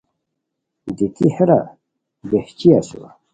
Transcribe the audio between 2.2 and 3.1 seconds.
بہچی اسور